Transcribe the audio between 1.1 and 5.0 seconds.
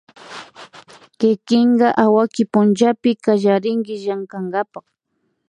kikinka awaki pullapi kallarinki llankakapak